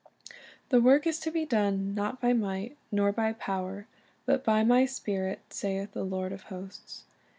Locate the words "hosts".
6.49-7.03